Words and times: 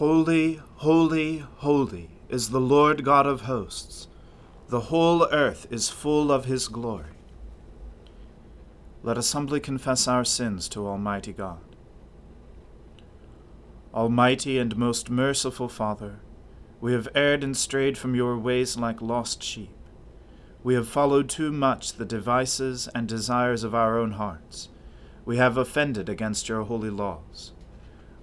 Holy, 0.00 0.58
holy, 0.76 1.44
holy 1.56 2.08
is 2.30 2.48
the 2.48 2.58
Lord 2.58 3.04
God 3.04 3.26
of 3.26 3.42
hosts. 3.42 4.08
The 4.70 4.88
whole 4.88 5.28
earth 5.30 5.66
is 5.70 5.90
full 5.90 6.32
of 6.32 6.46
his 6.46 6.68
glory. 6.68 7.18
Let 9.02 9.18
us 9.18 9.34
humbly 9.34 9.60
confess 9.60 10.08
our 10.08 10.24
sins 10.24 10.70
to 10.70 10.86
Almighty 10.86 11.34
God. 11.34 11.60
Almighty 13.92 14.58
and 14.58 14.74
most 14.74 15.10
merciful 15.10 15.68
Father, 15.68 16.20
we 16.80 16.94
have 16.94 17.08
erred 17.14 17.44
and 17.44 17.54
strayed 17.54 17.98
from 17.98 18.14
your 18.14 18.38
ways 18.38 18.78
like 18.78 19.02
lost 19.02 19.42
sheep. 19.42 19.76
We 20.62 20.72
have 20.76 20.88
followed 20.88 21.28
too 21.28 21.52
much 21.52 21.92
the 21.92 22.06
devices 22.06 22.88
and 22.94 23.06
desires 23.06 23.64
of 23.64 23.74
our 23.74 23.98
own 23.98 24.12
hearts. 24.12 24.70
We 25.26 25.36
have 25.36 25.58
offended 25.58 26.08
against 26.08 26.48
your 26.48 26.62
holy 26.62 26.88
laws. 26.88 27.52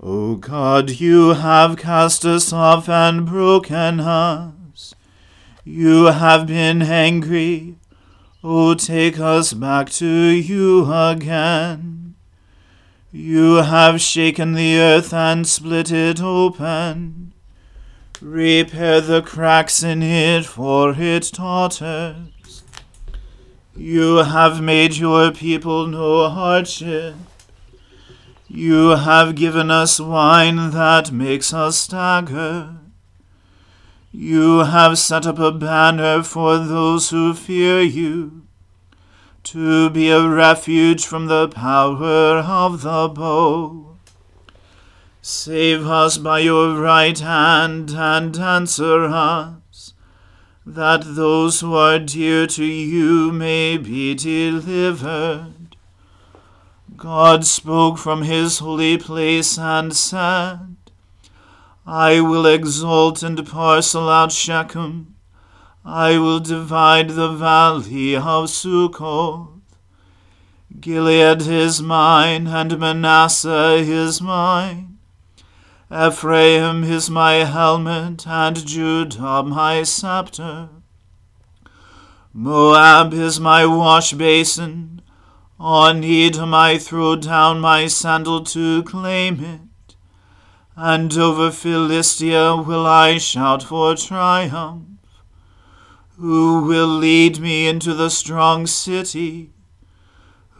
O 0.00 0.36
God, 0.36 0.90
you 0.90 1.34
have 1.34 1.76
cast 1.76 2.24
us 2.24 2.52
off 2.52 2.88
and 2.88 3.26
broken 3.26 4.00
us. 4.00 4.94
You 5.64 6.06
have 6.06 6.46
been 6.46 6.82
angry. 6.82 7.76
O 8.42 8.74
take 8.74 9.18
us 9.18 9.52
back 9.52 9.90
to 9.90 10.06
you 10.06 10.92
again. 10.92 12.14
You 13.10 13.56
have 13.56 14.00
shaken 14.00 14.52
the 14.52 14.78
earth 14.78 15.12
and 15.12 15.46
split 15.46 15.90
it 15.90 16.20
open 16.20 17.28
Repair 18.20 19.00
the 19.00 19.22
cracks 19.22 19.84
in 19.84 20.02
it, 20.02 20.44
for 20.44 20.92
it 20.98 21.30
totters. 21.32 22.64
You 23.76 24.16
have 24.16 24.60
made 24.60 24.96
your 24.96 25.30
people 25.30 25.86
know 25.86 26.28
hardship. 26.28 27.14
You 28.50 28.96
have 28.96 29.34
given 29.34 29.70
us 29.70 30.00
wine 30.00 30.70
that 30.70 31.12
makes 31.12 31.52
us 31.52 31.76
stagger. 31.76 32.76
You 34.10 34.60
have 34.60 34.98
set 34.98 35.26
up 35.26 35.38
a 35.38 35.52
banner 35.52 36.22
for 36.22 36.56
those 36.56 37.10
who 37.10 37.34
fear 37.34 37.82
you, 37.82 38.46
to 39.44 39.90
be 39.90 40.08
a 40.08 40.26
refuge 40.26 41.04
from 41.04 41.26
the 41.26 41.48
power 41.48 42.38
of 42.38 42.80
the 42.80 43.08
bow. 43.08 43.98
Save 45.20 45.86
us 45.86 46.16
by 46.16 46.38
your 46.38 46.80
right 46.80 47.18
hand 47.18 47.90
and 47.90 48.34
answer 48.38 49.04
us, 49.04 49.92
that 50.64 51.02
those 51.04 51.60
who 51.60 51.74
are 51.74 51.98
dear 51.98 52.46
to 52.46 52.64
you 52.64 53.30
may 53.30 53.76
be 53.76 54.14
delivered. 54.14 55.57
God 56.98 57.44
spoke 57.44 57.96
from 57.96 58.22
his 58.22 58.58
holy 58.58 58.98
place 58.98 59.56
and 59.56 59.94
said, 59.94 60.74
I 61.86 62.20
will 62.20 62.44
exalt 62.44 63.22
and 63.22 63.46
parcel 63.46 64.08
out 64.08 64.32
Shechem. 64.32 65.14
I 65.84 66.18
will 66.18 66.40
divide 66.40 67.10
the 67.10 67.30
valley 67.30 68.16
of 68.16 68.50
Succoth. 68.50 69.50
Gilead 70.80 71.42
is 71.42 71.80
mine, 71.80 72.48
and 72.48 72.76
Manasseh 72.76 73.76
is 73.76 74.20
mine. 74.20 74.98
Ephraim 75.92 76.82
is 76.82 77.08
my 77.08 77.44
helmet, 77.44 78.26
and 78.26 78.66
Judah 78.66 79.44
my 79.44 79.84
scepter. 79.84 80.68
Moab 82.32 83.14
is 83.14 83.38
my 83.38 83.64
wash 83.64 84.14
basin. 84.14 84.97
On 85.60 86.04
Edom 86.04 86.54
I 86.54 86.78
throw 86.78 87.16
down 87.16 87.58
my 87.58 87.88
sandal 87.88 88.44
to 88.44 88.84
claim 88.84 89.42
it. 89.42 89.96
And 90.76 91.12
over 91.18 91.50
Philistia 91.50 92.54
will 92.54 92.86
I 92.86 93.18
shout 93.18 93.64
for 93.64 93.96
triumph. 93.96 94.84
Who 96.16 96.62
will 96.62 96.86
lead 96.86 97.40
me 97.40 97.66
into 97.66 97.92
the 97.92 98.08
strong 98.08 98.68
city? 98.68 99.50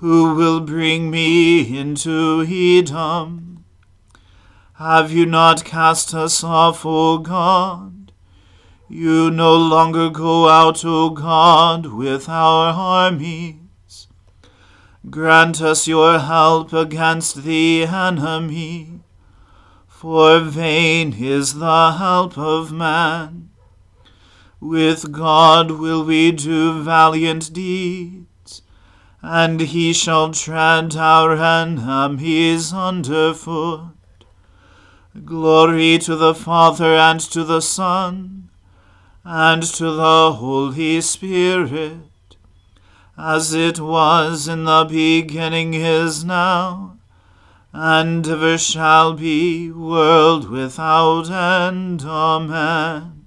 Who 0.00 0.34
will 0.34 0.58
bring 0.60 1.12
me 1.12 1.78
into 1.78 2.44
Edom? 2.48 3.64
Have 4.74 5.12
you 5.12 5.26
not 5.26 5.64
cast 5.64 6.12
us 6.12 6.42
off, 6.42 6.84
O 6.84 7.18
God? 7.18 8.10
You 8.88 9.30
no 9.30 9.54
longer 9.54 10.10
go 10.10 10.48
out, 10.48 10.84
O 10.84 11.10
God, 11.10 11.86
with 11.86 12.28
our 12.28 12.72
armies. 12.72 13.57
Grant 15.10 15.60
us 15.60 15.86
your 15.86 16.18
help 16.18 16.72
against 16.72 17.44
the 17.44 17.84
enemy, 17.84 19.00
for 19.86 20.40
vain 20.40 21.14
is 21.18 21.54
the 21.54 21.92
help 21.92 22.36
of 22.36 22.72
man. 22.72 23.50
With 24.60 25.12
God 25.12 25.70
will 25.70 26.04
we 26.04 26.32
do 26.32 26.82
valiant 26.82 27.52
deeds, 27.52 28.62
and 29.22 29.60
he 29.60 29.92
shall 29.92 30.32
tread 30.32 30.96
our 30.96 31.36
enemies 31.36 32.72
underfoot. 32.72 33.92
Glory 35.24 35.98
to 35.98 36.16
the 36.16 36.34
Father 36.34 36.94
and 36.96 37.20
to 37.20 37.44
the 37.44 37.60
Son 37.60 38.50
and 39.24 39.62
to 39.62 39.90
the 39.92 40.32
Holy 40.32 41.00
Spirit, 41.00 41.98
as 43.18 43.52
it 43.52 43.80
was 43.80 44.46
in 44.46 44.62
the 44.62 44.84
beginning 44.88 45.74
is 45.74 46.24
now, 46.24 46.96
and 47.72 48.26
ever 48.28 48.56
shall 48.56 49.12
be, 49.14 49.72
world 49.72 50.48
without 50.48 51.28
end. 51.28 52.02
Amen. 52.02 53.24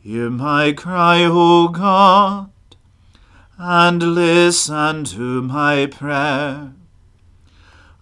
Hear 0.00 0.28
my 0.28 0.72
cry, 0.72 1.22
O 1.24 1.68
God, 1.68 2.50
and 3.56 4.02
listen 4.02 5.04
to 5.04 5.42
my 5.42 5.86
prayer. 5.86 6.72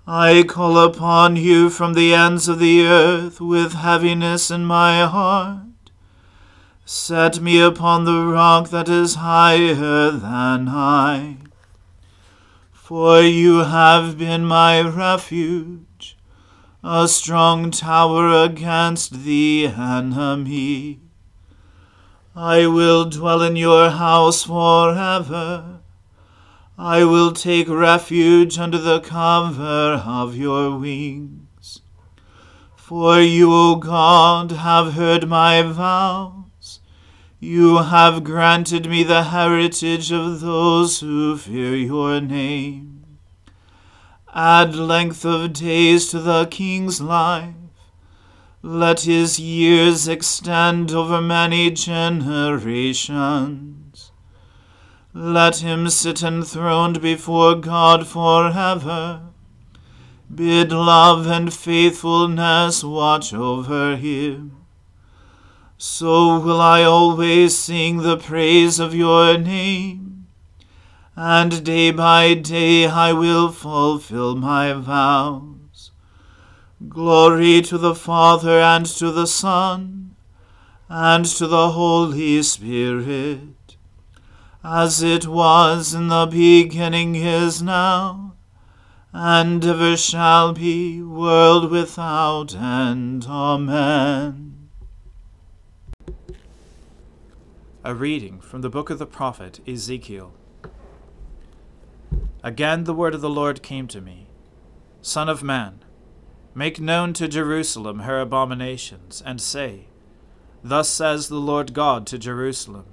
I 0.07 0.43
call 0.49 0.79
upon 0.79 1.37
you 1.37 1.69
from 1.69 1.93
the 1.93 2.15
ends 2.15 2.49
of 2.49 2.59
the 2.59 2.87
earth 2.87 3.41
with 3.43 3.75
heaviness 3.75 4.51
in 4.51 4.65
my 4.65 5.05
heart. 5.07 5.72
Set 6.85 7.41
me 7.41 7.61
upon 7.61 8.05
the 8.05 8.25
rock 8.27 8.71
that 8.71 8.89
is 8.89 9.15
higher 9.15 10.11
than 10.11 10.69
I. 10.69 11.37
For 12.73 13.23
you 13.23 13.59
have 13.59 14.19
been 14.19 14.45
my 14.45 14.81
refuge, 14.81 16.17
a 16.83 17.07
strong 17.07 17.71
tower 17.71 18.43
against 18.43 19.23
the 19.23 19.69
enemy. 19.69 20.99
I 22.35 22.67
will 22.67 23.05
dwell 23.05 23.43
in 23.43 23.55
your 23.55 23.91
house 23.91 24.43
forever. 24.43 25.81
I 26.77 27.05
will 27.05 27.33
take 27.33 27.69
refuge 27.69 28.59
under 28.59 28.79
the 28.79 28.99
cover 28.99 30.03
of 30.05 30.37
your 30.37 30.77
wings. 30.77 31.81
For 32.75 33.21
you, 33.21 33.53
O 33.53 33.77
God, 33.77 34.51
have 34.51 34.95
heard 34.95 35.29
my 35.29 35.63
vows. 35.63 36.42
You 37.45 37.79
have 37.79 38.23
granted 38.23 38.89
me 38.89 39.03
the 39.03 39.25
heritage 39.25 40.13
of 40.13 40.39
those 40.43 41.01
who 41.01 41.37
fear 41.37 41.75
your 41.75 42.21
name. 42.21 43.05
Add 44.33 44.77
length 44.77 45.25
of 45.25 45.53
days 45.53 46.07
to 46.11 46.21
the 46.21 46.47
king's 46.47 47.01
life. 47.01 47.57
Let 48.63 49.01
his 49.01 49.41
years 49.41 50.07
extend 50.07 50.93
over 50.93 51.21
many 51.21 51.73
generations. 51.73 53.11
Let 55.13 55.57
him 55.57 55.91
sit 55.91 56.23
enthroned 56.23 57.03
before 57.03 57.57
God 57.57 58.07
forever. 58.07 59.23
Bid 60.33 60.71
love 60.71 61.27
and 61.27 61.53
faithfulness 61.53 62.85
watch 62.85 63.35
over 63.35 63.97
him. 63.97 64.62
So 65.85 66.39
will 66.39 66.61
I 66.61 66.85
always 66.85 67.59
sing 67.59 68.03
the 68.03 68.17
praise 68.17 68.79
of 68.79 68.95
your 68.95 69.37
name, 69.37 70.29
and 71.17 71.65
day 71.65 71.91
by 71.91 72.35
day 72.35 72.87
I 72.87 73.13
will 73.13 73.51
fulfill 73.51 74.37
my 74.37 74.75
vows. 74.75 75.91
Glory 76.89 77.63
to 77.63 77.79
the 77.79 77.97
Father 77.97 78.61
and 78.61 78.87
to 78.87 79.11
the 79.11 79.27
Son 79.27 80.15
and 80.89 81.25
to 81.25 81.49
the 81.49 81.71
Holy 81.73 82.45
Spirit 82.45 83.77
as 84.63 85.03
it 85.03 85.27
was 85.27 85.95
in 85.95 86.07
the 86.07 86.27
beginning 86.27 87.17
is 87.17 87.61
now, 87.61 88.35
and 89.13 89.65
ever 89.65 89.97
shall 89.97 90.53
be, 90.53 91.03
world 91.03 91.73
without 91.73 92.55
end. 92.55 93.27
Amen. 93.29 94.52
A 97.85 97.95
reading 97.95 98.41
from 98.41 98.61
the 98.61 98.71
book 98.71 98.91
of 98.91 98.99
the 99.01 99.07
prophet 99.07 99.61
Ezekiel. 99.67 100.33
Again 102.43 102.85
the 102.85 102.95
word 102.95 103.15
of 103.15 103.21
the 103.21 103.29
Lord 103.29 103.63
came 103.63 103.89
to 103.89 104.01
me 104.01 104.29
Son 105.01 105.29
of 105.29 105.43
man, 105.43 105.85
make 106.55 106.79
known 106.79 107.13
to 107.15 107.27
Jerusalem 107.27 108.01
her 108.01 108.21
abominations, 108.21 109.21
and 109.27 109.41
say, 109.41 109.87
Thus 110.63 110.89
says 110.89 111.29
the 111.29 111.41
Lord 111.41 111.75
God 111.75 112.07
to 112.07 112.19
Jerusalem 112.19 112.85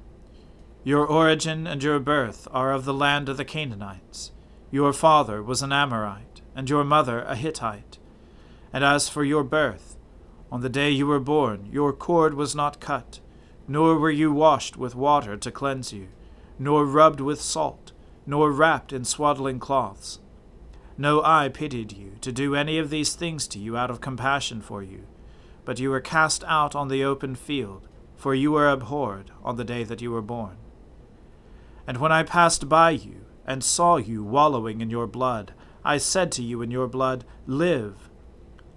your 0.83 1.05
origin 1.05 1.67
and 1.67 1.83
your 1.83 1.99
birth 1.99 2.47
are 2.51 2.71
of 2.71 2.85
the 2.85 2.93
land 2.93 3.29
of 3.29 3.37
the 3.37 3.45
Canaanites. 3.45 4.31
Your 4.71 4.91
father 4.91 5.43
was 5.43 5.61
an 5.61 5.71
Amorite, 5.71 6.41
and 6.55 6.67
your 6.67 6.83
mother 6.83 7.21
a 7.21 7.35
Hittite. 7.35 7.99
And 8.71 8.83
as 8.83 9.09
for 9.09 9.23
your 9.23 9.43
birth, 9.43 9.97
on 10.51 10.61
the 10.61 10.69
day 10.69 10.89
you 10.89 11.05
were 11.05 11.19
born, 11.19 11.67
your 11.71 11.93
cord 11.93 12.33
was 12.33 12.55
not 12.55 12.79
cut, 12.79 13.19
nor 13.69 13.99
were 13.99 14.09
you 14.09 14.33
washed 14.33 14.75
with 14.75 14.95
water 14.95 15.37
to 15.37 15.51
cleanse 15.51 15.93
you, 15.93 16.07
nor 16.57 16.85
rubbed 16.85 17.21
with 17.21 17.39
salt, 17.39 17.91
nor 18.25 18.51
wrapped 18.51 18.91
in 18.91 19.05
swaddling 19.05 19.59
cloths. 19.59 20.19
No 20.97 21.23
eye 21.23 21.49
pitied 21.53 21.93
you 21.93 22.15
to 22.21 22.31
do 22.31 22.55
any 22.55 22.79
of 22.79 22.89
these 22.89 23.13
things 23.13 23.47
to 23.49 23.59
you 23.59 23.77
out 23.77 23.91
of 23.91 24.01
compassion 24.01 24.59
for 24.59 24.81
you, 24.81 25.05
but 25.65 25.79
you 25.79 25.91
were 25.91 26.01
cast 26.01 26.43
out 26.45 26.75
on 26.75 26.87
the 26.87 27.03
open 27.03 27.35
field, 27.35 27.87
for 28.17 28.33
you 28.33 28.51
were 28.51 28.67
abhorred 28.67 29.29
on 29.43 29.55
the 29.55 29.63
day 29.63 29.83
that 29.83 30.01
you 30.01 30.11
were 30.11 30.21
born. 30.21 30.57
And 31.85 31.97
when 31.97 32.11
I 32.11 32.23
passed 32.23 32.67
by 32.67 32.89
you, 32.89 33.25
and 33.45 33.63
saw 33.63 33.97
you 33.97 34.23
wallowing 34.23 34.81
in 34.81 34.89
your 34.89 35.07
blood, 35.07 35.53
I 35.83 35.97
said 35.97 36.31
to 36.33 36.43
you 36.43 36.61
in 36.61 36.69
your 36.69 36.87
blood, 36.87 37.23
Live. 37.47 38.09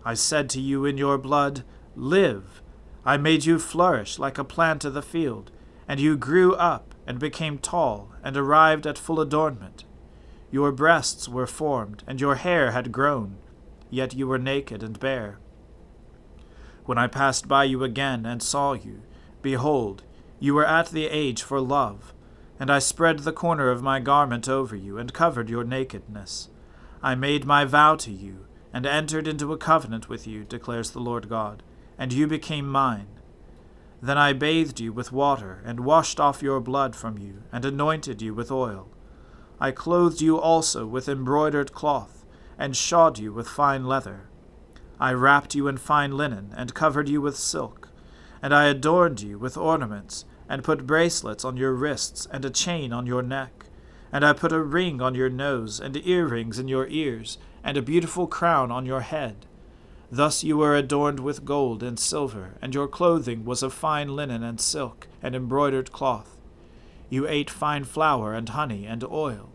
I 0.05 0.15
said 0.15 0.49
to 0.51 0.61
you 0.61 0.85
in 0.85 0.97
your 0.97 1.19
blood, 1.19 1.63
Live. 1.95 2.62
I 3.05 3.17
made 3.17 3.45
you 3.45 3.59
flourish 3.59 4.19
like 4.19 4.39
a 4.39 4.45
plant 4.45 4.85
of 4.85 4.95
the 4.95 5.03
field, 5.03 5.51
and 5.89 5.99
you 5.99 6.17
grew 6.17 6.55
up 6.55 6.95
and 7.07 7.19
became 7.19 7.59
tall, 7.59 8.11
and 8.23 8.37
arrived 8.37 8.87
at 8.87 8.99
full 8.99 9.21
adornment. 9.21 9.85
Your 10.51 10.71
breasts 10.71 11.29
were 11.29 11.47
formed, 11.47 12.05
and 12.07 12.21
your 12.21 12.37
hair 12.37 12.71
had 12.71 12.93
grown, 12.93 13.37
yet 13.91 14.15
you 14.15 14.29
were 14.29 14.39
naked 14.39 14.83
and 14.83 15.01
bare. 15.01 15.39
When 16.85 16.99
I 16.99 17.07
passed 17.07 17.49
by 17.49 17.65
you 17.65 17.83
again 17.83 18.25
and 18.27 18.43
saw 18.43 18.73
you, 18.75 19.03
behold, 19.41 20.03
you 20.39 20.55
were 20.55 20.67
at 20.67 20.89
the 20.89 21.07
age 21.07 21.43
for 21.43 21.61
love 21.61 22.13
and 22.63 22.71
I 22.71 22.79
spread 22.79 23.19
the 23.19 23.33
corner 23.33 23.71
of 23.71 23.83
my 23.83 23.99
garment 23.99 24.49
over 24.49 24.77
you, 24.77 24.97
and 24.97 25.13
covered 25.13 25.51
your 25.51 25.65
nakedness. 25.65 26.49
I 27.03 27.17
made 27.17 27.45
my 27.45 27.65
vow 27.65 27.97
to 27.97 28.13
you, 28.13 28.47
and 28.73 28.87
entered 28.87 29.27
into 29.27 29.53
a 29.53 29.59
covenant 29.59 30.09
with 30.09 30.29
you, 30.29 30.45
declares 30.45 30.93
the 30.93 31.01
Lord 31.01 31.29
God, 31.29 31.65
and 32.03 32.13
you 32.13 32.27
became 32.27 32.67
mine. 32.67 33.07
Then 34.03 34.19
I 34.19 34.33
bathed 34.33 34.81
you 34.81 34.93
with 34.93 35.13
water, 35.13 35.63
and 35.65 35.79
washed 35.79 36.19
off 36.19 36.43
your 36.43 36.59
blood 36.59 36.97
from 36.97 37.17
you, 37.17 37.45
and 37.53 37.65
anointed 37.65 38.21
you 38.21 38.35
with 38.35 38.51
oil. 38.51 38.89
I 39.61 39.71
clothed 39.71 40.21
you 40.21 40.37
also 40.37 40.85
with 40.85 41.09
embroidered 41.09 41.73
cloth, 41.73 42.27
and 42.59 42.77
shod 42.77 43.21
you 43.21 43.33
with 43.33 43.47
fine 43.47 43.85
leather. 43.85 44.29
I 44.99 45.13
wrapped 45.13 45.55
you 45.55 45.69
in 45.69 45.77
fine 45.77 46.17
linen, 46.17 46.53
and 46.57 46.75
covered 46.75 47.09
you 47.09 47.21
with 47.21 47.37
silk, 47.37 47.89
and 48.43 48.53
I 48.53 48.65
adorned 48.65 49.21
you 49.21 49.39
with 49.39 49.57
ornaments, 49.57 50.25
and 50.49 50.65
put 50.65 50.89
bracelets 50.89 51.45
on 51.45 51.57
your 51.57 51.73
wrists, 51.73 52.27
and 52.33 52.45
a 52.45 52.51
chain 52.51 52.93
on 52.93 53.07
your 53.07 53.23
neck. 53.23 53.67
And 54.11 54.27
I 54.27 54.33
put 54.33 54.51
a 54.51 54.61
ring 54.61 55.01
on 55.01 55.15
your 55.15 55.31
nose, 55.31 55.79
and 55.79 55.97
earrings 56.05 56.59
in 56.59 56.67
your 56.67 56.89
ears, 56.89 57.39
and 57.63 57.77
a 57.77 57.81
beautiful 57.81 58.27
crown 58.27 58.73
on 58.73 58.87
your 58.87 59.03
head. 59.03 59.47
Thus 60.15 60.45
you 60.45 60.59
were 60.59 60.77
adorned 60.77 61.21
with 61.21 61.47
gold 61.47 61.83
and 61.83 61.99
silver, 61.99 62.59
and 62.61 62.75
your 62.75 62.87
clothing 62.87 63.47
was 63.47 63.63
of 63.63 63.73
fine 63.73 64.15
linen 64.15 64.43
and 64.43 64.61
silk, 64.61 65.09
and 65.23 65.35
embroidered 65.35 65.91
cloth. 65.91 66.37
You 67.09 67.27
ate 67.27 67.49
fine 67.49 67.85
flour 67.85 68.35
and 68.35 68.47
honey 68.51 68.85
and 68.85 69.03
oil. 69.05 69.49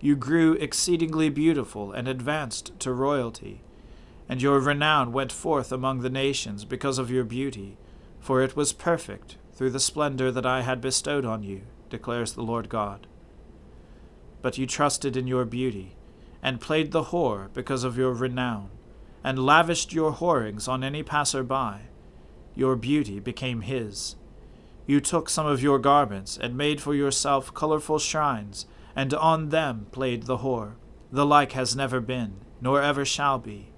You 0.00 0.16
grew 0.16 0.54
exceedingly 0.54 1.28
beautiful, 1.28 1.92
and 1.92 2.08
advanced 2.08 2.72
to 2.80 2.92
royalty. 2.92 3.62
And 4.28 4.42
your 4.42 4.58
renown 4.58 5.12
went 5.12 5.30
forth 5.30 5.70
among 5.70 6.00
the 6.00 6.10
nations 6.10 6.64
because 6.64 6.98
of 6.98 7.12
your 7.12 7.22
beauty, 7.22 7.76
for 8.18 8.42
it 8.42 8.56
was 8.56 8.72
perfect 8.72 9.36
through 9.54 9.70
the 9.70 9.78
splendor 9.78 10.32
that 10.32 10.46
I 10.46 10.62
had 10.62 10.80
bestowed 10.80 11.24
on 11.24 11.44
you, 11.44 11.60
declares 11.90 12.32
the 12.32 12.42
Lord 12.42 12.68
God. 12.68 13.06
But 14.40 14.58
you 14.58 14.66
trusted 14.66 15.16
in 15.16 15.28
your 15.28 15.44
beauty, 15.44 15.94
and 16.42 16.60
played 16.60 16.90
the 16.90 17.04
whore 17.04 17.52
because 17.54 17.84
of 17.84 17.96
your 17.96 18.12
renown, 18.12 18.70
and 19.24 19.44
lavished 19.44 19.92
your 19.92 20.12
whorings 20.12 20.68
on 20.68 20.82
any 20.82 21.02
passer 21.02 21.42
by. 21.42 21.82
Your 22.54 22.76
beauty 22.76 23.20
became 23.20 23.62
his. 23.62 24.16
You 24.86 25.00
took 25.00 25.28
some 25.28 25.46
of 25.46 25.62
your 25.62 25.78
garments 25.78 26.36
and 26.40 26.56
made 26.56 26.80
for 26.80 26.94
yourself 26.94 27.54
colorful 27.54 27.98
shrines, 27.98 28.66
and 28.96 29.14
on 29.14 29.50
them 29.50 29.86
played 29.92 30.24
the 30.24 30.38
whore. 30.38 30.74
The 31.10 31.24
like 31.24 31.52
has 31.52 31.76
never 31.76 32.00
been, 32.00 32.40
nor 32.60 32.82
ever 32.82 33.04
shall 33.04 33.38
be. 33.38 33.68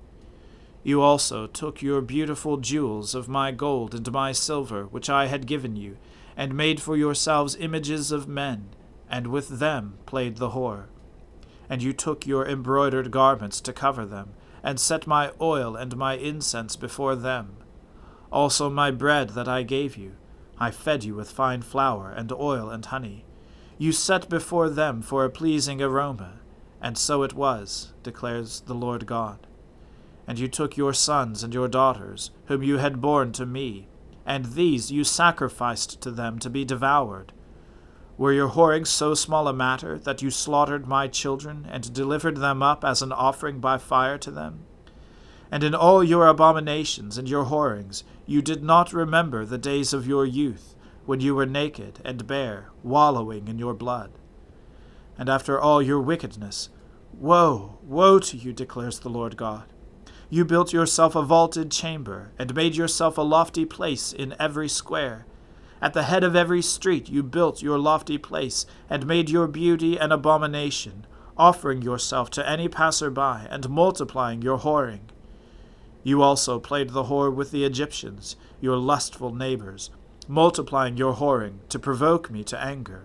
You 0.83 1.01
also 1.01 1.47
took 1.47 1.83
your 1.83 2.01
beautiful 2.01 2.59
jewels 2.59 3.15
of 3.15 3.29
my 3.29 3.53
gold 3.53 3.95
and 3.95 4.11
my 4.13 4.33
silver, 4.33 4.85
which 4.85 5.09
I 5.09 5.27
had 5.27 5.47
given 5.47 5.77
you, 5.77 5.97
and 6.37 6.55
made 6.55 6.81
for 6.81 6.97
yourselves 6.97 7.57
images 7.57 8.13
of 8.13 8.29
men, 8.29 8.69
and 9.09 9.29
with 9.29 9.59
them 9.59 9.95
played 10.05 10.37
the 10.37 10.51
whore. 10.51 10.87
And 11.71 11.83
you 11.83 11.93
took 11.93 12.27
your 12.27 12.47
embroidered 12.47 13.11
garments 13.11 13.61
to 13.63 13.73
cover 13.73 14.05
them, 14.05 14.35
and 14.65 14.81
set 14.81 15.07
my 15.07 15.31
oil 15.41 15.77
and 15.77 15.97
my 15.97 16.15
incense 16.15 16.75
before 16.75 17.15
them. 17.15 17.55
Also 18.33 18.71
my 18.71 18.91
bread 18.91 19.31
that 19.31 19.47
I 19.47 19.63
gave 19.63 19.97
you, 19.97 20.17
I 20.59 20.71
fed 20.71 21.05
you 21.05 21.15
with 21.15 21.31
fine 21.31 21.63
flour 21.63 22.11
and 22.11 22.33
oil 22.33 22.71
and 22.71 22.85
honey. 22.85 23.25
You 23.77 23.93
set 23.93 24.29
before 24.29 24.71
them 24.71 25.03
for 25.03 25.25
a 25.25 25.31
pleasing 25.31 25.83
aroma, 25.83 26.41
and 26.81 26.97
so 26.97 27.23
it 27.23 27.35
was, 27.35 27.93
declares 28.03 28.61
the 28.61 28.75
Lord 28.75 29.07
God. 29.07 29.47
And 30.27 30.39
you 30.39 30.49
took 30.49 30.77
your 30.77 30.95
sons 30.95 31.43
and 31.45 31.53
your 31.53 31.69
daughters, 31.69 32.31
whom 32.47 32.63
you 32.63 32.79
had 32.79 33.03
borne 33.03 33.33
to 33.33 33.45
me, 33.45 33.89
and 34.25 34.47
these 34.47 34.91
you 34.91 35.05
sacrificed 35.05 36.01
to 36.01 36.11
them 36.11 36.39
to 36.39 36.49
be 36.49 36.65
devoured. 36.65 37.33
Were 38.17 38.33
your 38.33 38.49
whorings 38.49 38.91
so 38.91 39.15
small 39.15 39.49
a 39.49 39.53
matter 39.53 39.99
that 39.99 40.23
you 40.23 40.31
slaughtered 40.31 40.87
my 40.87 41.09
children 41.09 41.67
and 41.69 41.93
delivered 41.93 42.37
them 42.37 42.63
up 42.63 42.85
as 42.85 43.03
an 43.03 43.11
offering 43.11 43.59
by 43.59 43.79
fire 43.79 44.19
to 44.19 44.31
them? 44.31 44.61
And 45.51 45.65
in 45.65 45.75
all 45.75 46.03
your 46.03 46.27
abominations 46.27 47.19
and 47.19 47.29
your 47.29 47.45
whorings 47.45 48.05
you 48.27 48.41
did 48.41 48.63
not 48.63 48.93
remember 48.93 49.45
the 49.45 49.59
days 49.59 49.93
of 49.93 50.07
your 50.07 50.25
youth, 50.25 50.75
when 51.07 51.21
you 51.21 51.35
were 51.35 51.47
naked 51.47 52.01
and 52.05 52.27
bare, 52.27 52.71
wallowing 52.83 53.49
in 53.49 53.59
your 53.59 53.75
blood. 53.75 54.13
And 55.19 55.29
after 55.29 55.61
all 55.61 55.83
your 55.83 56.01
wickedness, 56.01 56.71
woe, 57.13 57.79
woe 57.83 58.19
to 58.21 58.37
you, 58.37 58.53
declares 58.53 59.01
the 59.01 59.11
Lord 59.11 59.37
God. 59.37 59.65
You 60.31 60.45
built 60.45 60.73
yourself 60.73 61.15
a 61.15 61.23
vaulted 61.23 61.71
chamber, 61.71 62.33
and 62.39 62.55
made 62.55 62.75
yourself 62.75 63.19
a 63.19 63.23
lofty 63.23 63.65
place 63.65 64.13
in 64.13 64.35
every 64.39 64.69
square. 64.69 65.27
At 65.85 65.93
the 65.93 66.05
head 66.05 66.25
of 66.25 66.35
every 66.35 66.63
street 66.63 67.11
you 67.11 67.23
built 67.23 67.61
your 67.61 67.79
lofty 67.79 68.17
place, 68.17 68.65
and 68.89 69.07
made 69.07 69.29
your 69.29 69.47
beauty 69.47 69.99
an 69.99 70.13
abomination, 70.13 71.07
offering 71.37 71.83
yourself 71.83 72.31
to 72.31 72.49
any 72.49 72.69
passer 72.69 73.11
by, 73.11 73.47
and 73.51 73.69
multiplying 73.69 74.41
your 74.41 74.59
whoring. 74.59 75.01
You 76.03 76.23
also 76.23 76.59
played 76.59 76.91
the 76.91 77.05
whore 77.05 77.31
with 77.31 77.51
the 77.51 77.67
Egyptians, 77.67 78.37
your 78.63 78.79
lustful 78.79 79.35
neighbors, 79.35 79.91
multiplying 80.27 80.97
your 80.97 81.17
whoring 81.17 81.59
to 81.69 81.79
provoke 81.79 82.31
me 82.31 82.43
to 82.45 82.59
anger. 82.59 83.03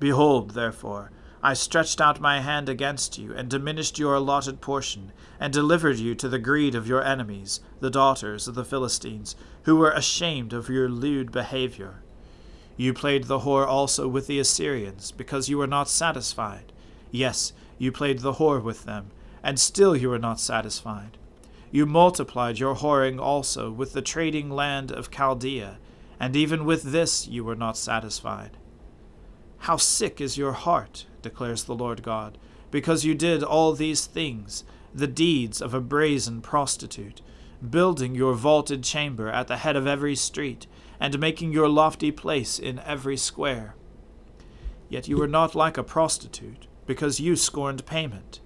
Behold, 0.00 0.54
therefore, 0.54 1.12
I 1.44 1.54
stretched 1.54 2.00
out 2.00 2.20
my 2.20 2.40
hand 2.40 2.68
against 2.68 3.18
you, 3.18 3.34
and 3.34 3.48
diminished 3.48 3.98
your 3.98 4.14
allotted 4.14 4.60
portion, 4.60 5.10
and 5.40 5.52
delivered 5.52 5.98
you 5.98 6.14
to 6.14 6.28
the 6.28 6.38
greed 6.38 6.76
of 6.76 6.86
your 6.86 7.02
enemies, 7.02 7.58
the 7.80 7.90
daughters 7.90 8.46
of 8.46 8.54
the 8.54 8.64
Philistines, 8.64 9.34
who 9.64 9.74
were 9.74 9.90
ashamed 9.90 10.52
of 10.52 10.68
your 10.68 10.88
lewd 10.88 11.32
behavior. 11.32 12.02
You 12.76 12.94
played 12.94 13.24
the 13.24 13.40
whore 13.40 13.66
also 13.66 14.06
with 14.06 14.28
the 14.28 14.38
Assyrians, 14.38 15.10
because 15.10 15.48
you 15.48 15.58
were 15.58 15.66
not 15.66 15.88
satisfied. 15.88 16.72
Yes, 17.10 17.52
you 17.76 17.90
played 17.90 18.20
the 18.20 18.34
whore 18.34 18.62
with 18.62 18.84
them, 18.84 19.10
and 19.42 19.58
still 19.58 19.96
you 19.96 20.10
were 20.10 20.20
not 20.20 20.38
satisfied. 20.38 21.18
You 21.72 21.86
multiplied 21.86 22.60
your 22.60 22.76
whoring 22.76 23.20
also 23.20 23.72
with 23.72 23.94
the 23.94 24.02
trading 24.02 24.48
land 24.48 24.92
of 24.92 25.10
Chaldea, 25.10 25.78
and 26.20 26.36
even 26.36 26.64
with 26.64 26.84
this 26.84 27.26
you 27.26 27.42
were 27.42 27.56
not 27.56 27.76
satisfied. 27.76 28.56
How 29.62 29.76
sick 29.76 30.20
is 30.20 30.36
your 30.36 30.54
heart, 30.54 31.06
declares 31.22 31.62
the 31.62 31.74
Lord 31.74 32.02
God, 32.02 32.36
because 32.72 33.04
you 33.04 33.14
did 33.14 33.44
all 33.44 33.72
these 33.72 34.06
things, 34.06 34.64
the 34.92 35.06
deeds 35.06 35.62
of 35.62 35.72
a 35.72 35.80
brazen 35.80 36.40
prostitute, 36.40 37.22
building 37.70 38.12
your 38.16 38.34
vaulted 38.34 38.82
chamber 38.82 39.28
at 39.28 39.46
the 39.46 39.58
head 39.58 39.76
of 39.76 39.86
every 39.86 40.16
street, 40.16 40.66
and 40.98 41.16
making 41.20 41.52
your 41.52 41.68
lofty 41.68 42.10
place 42.10 42.58
in 42.58 42.80
every 42.80 43.16
square. 43.16 43.76
Yet 44.88 45.06
you 45.06 45.16
were 45.16 45.28
not 45.28 45.54
like 45.54 45.78
a 45.78 45.84
prostitute, 45.84 46.66
because 46.84 47.20
you 47.20 47.36
scorned 47.36 47.86
payment. 47.86 48.40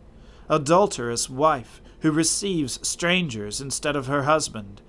Adulterous 0.51 1.31
wife, 1.31 1.81
who 2.01 2.11
receives 2.11 2.87
strangers 2.87 3.59
instead 3.59 3.97
of 3.97 4.07
her 4.07 4.25
husband. 4.25 4.83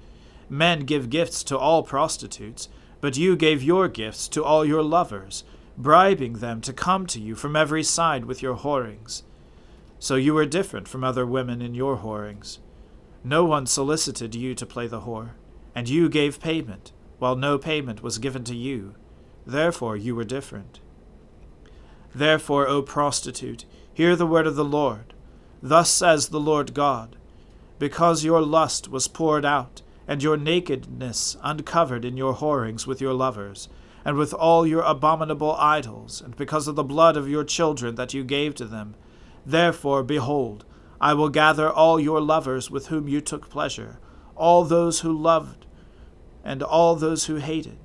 Men 0.49 0.81
give 0.81 1.09
gifts 1.09 1.41
to 1.45 1.57
all 1.57 1.83
prostitutes, 1.83 2.67
but 2.99 3.15
you 3.15 3.37
gave 3.37 3.63
your 3.63 3.87
gifts 3.87 4.27
to 4.27 4.43
all 4.43 4.65
your 4.65 4.83
lovers, 4.83 5.45
bribing 5.77 6.33
them 6.33 6.59
to 6.61 6.73
come 6.73 7.05
to 7.05 7.19
you 7.19 7.35
from 7.35 7.55
every 7.55 7.83
side 7.83 8.25
with 8.25 8.41
your 8.41 8.55
whorings. 8.55 9.23
So 9.99 10.15
you 10.15 10.33
were 10.33 10.45
different 10.45 10.87
from 10.87 11.03
other 11.03 11.25
women 11.25 11.61
in 11.61 11.75
your 11.75 11.97
whorings. 11.97 12.59
No 13.23 13.45
one 13.45 13.65
solicited 13.65 14.35
you 14.35 14.55
to 14.55 14.65
play 14.65 14.87
the 14.87 15.01
whore, 15.01 15.31
and 15.75 15.87
you 15.87 16.09
gave 16.09 16.39
payment, 16.39 16.91
while 17.19 17.35
no 17.35 17.57
payment 17.57 18.01
was 18.01 18.17
given 18.19 18.43
to 18.45 18.55
you. 18.55 18.95
Therefore 19.45 19.95
you 19.95 20.15
were 20.15 20.23
different. 20.23 20.79
Therefore, 22.13 22.67
O 22.67 22.81
prostitute, 22.81 23.65
hear 23.93 24.15
the 24.15 24.25
word 24.25 24.47
of 24.47 24.55
the 24.55 24.65
Lord. 24.65 25.13
Thus 25.61 25.89
says 25.89 26.29
the 26.29 26.39
Lord 26.39 26.73
God 26.73 27.15
Because 27.79 28.23
your 28.23 28.41
lust 28.41 28.89
was 28.89 29.07
poured 29.07 29.45
out, 29.45 29.81
and 30.07 30.23
your 30.23 30.37
nakedness 30.37 31.37
uncovered 31.43 32.05
in 32.05 32.17
your 32.17 32.33
whorings 32.33 32.87
with 32.87 33.01
your 33.01 33.13
lovers, 33.13 33.67
and 34.07 34.15
with 34.15 34.33
all 34.33 34.65
your 34.65 34.83
abominable 34.83 35.53
idols, 35.55 36.21
and 36.21 36.33
because 36.37 36.65
of 36.65 36.77
the 36.77 36.83
blood 36.83 37.17
of 37.17 37.27
your 37.27 37.43
children 37.43 37.95
that 37.95 38.13
you 38.13 38.23
gave 38.23 38.55
to 38.55 38.63
them, 38.63 38.95
therefore, 39.45 40.01
behold, 40.01 40.63
I 41.01 41.13
will 41.13 41.27
gather 41.27 41.69
all 41.69 41.99
your 41.99 42.21
lovers 42.21 42.71
with 42.71 42.87
whom 42.87 43.09
you 43.09 43.19
took 43.19 43.49
pleasure, 43.49 43.99
all 44.33 44.63
those 44.63 45.01
who 45.01 45.11
loved, 45.11 45.65
and 46.41 46.63
all 46.63 46.95
those 46.95 47.25
who 47.25 47.35
hated. 47.35 47.79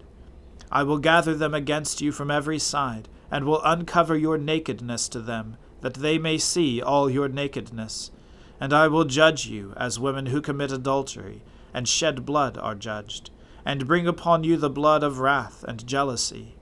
I 0.71 0.85
will 0.85 0.99
gather 0.99 1.35
them 1.35 1.55
against 1.55 2.00
you 2.00 2.12
from 2.12 2.31
every 2.31 2.61
side, 2.61 3.09
and 3.29 3.45
will 3.45 3.61
uncover 3.64 4.17
your 4.17 4.38
nakedness 4.38 5.09
to 5.09 5.19
them 5.19 5.57
that 5.81 5.95
they 5.95 6.19
may 6.19 6.38
see 6.38 6.81
all 6.81 7.11
your 7.11 7.29
nakedness. 7.29 8.12
And 8.61 8.73
I 8.73 8.87
will 8.87 9.07
judge 9.07 9.47
you 9.47 9.75
as 9.76 9.99
women 9.99 10.26
who 10.26 10.41
commit 10.41 10.71
adultery, 10.71 11.43
and 11.75 11.88
shed 11.88 12.25
blood 12.25 12.57
are 12.57 12.76
judged, 12.76 13.32
and 13.64 13.87
bring 13.87 14.07
upon 14.07 14.45
you 14.45 14.57
the 14.57 14.71
blood 14.71 15.02
of 15.02 15.19
wrath 15.19 15.64
and 15.66 15.87
jealousy. 15.87 16.57